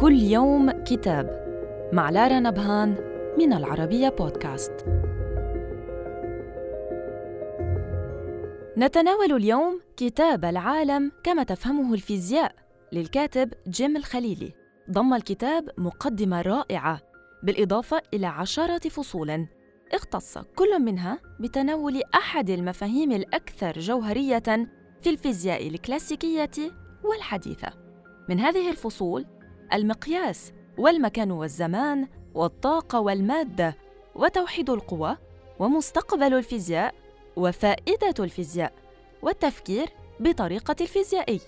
[0.00, 1.26] كل يوم كتاب
[1.92, 2.96] مع لارا نبهان
[3.38, 4.72] من العربية بودكاست.
[8.76, 12.54] نتناول اليوم كتاب العالم كما تفهمه الفيزياء
[12.92, 14.52] للكاتب جيم الخليلي.
[14.90, 17.00] ضم الكتاب مقدمة رائعة
[17.42, 19.46] بالإضافة إلى عشرة فصول
[19.92, 24.68] اختص كل منها بتناول أحد المفاهيم الأكثر جوهرية
[25.02, 26.72] في الفيزياء الكلاسيكية
[27.04, 27.72] والحديثة.
[28.28, 29.37] من هذه الفصول
[29.72, 33.76] المقياس والمكان والزمان والطاقة والمادة
[34.14, 35.16] وتوحيد القوى
[35.58, 36.94] ومستقبل الفيزياء
[37.36, 38.72] وفائدة الفيزياء
[39.22, 39.88] والتفكير
[40.20, 41.40] بطريقة الفيزيائي.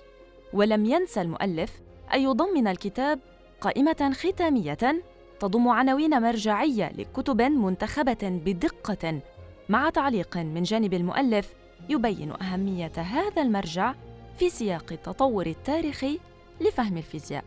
[0.52, 1.80] ولم ينسى المؤلف
[2.15, 3.20] أن يضمن الكتاب
[3.60, 5.02] قائمة ختامية
[5.41, 9.21] تضم عناوين مرجعية لكتب منتخبة بدقة
[9.68, 11.55] مع تعليق من جانب المؤلف
[11.88, 13.95] يبين أهمية هذا المرجع
[14.38, 16.21] في سياق التطور التاريخي
[16.60, 17.45] لفهم الفيزياء.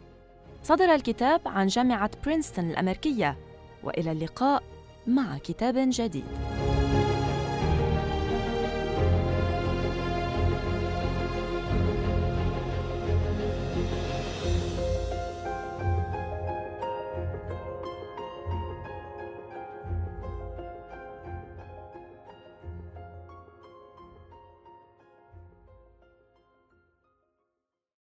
[0.64, 3.38] صدر الكتاب عن جامعة برينستون الأمريكية،
[3.84, 4.64] وإلى اللقاء
[5.08, 6.53] مع كتاب جديد.